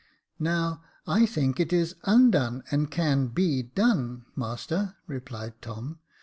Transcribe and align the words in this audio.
"Now, 0.39 0.83
I 1.05 1.27
think 1.27 1.59
it 1.59 1.71
is 1.71 1.93
undone, 2.05 2.63
and 2.71 2.89
can 2.89 3.27
be 3.27 3.61
done, 3.61 4.25
master," 4.35 4.95
replied 5.05 5.61
Tom. 5.61 5.99